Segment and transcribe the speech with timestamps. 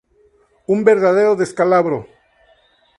[0.73, 1.99] Un verdadero descalabro.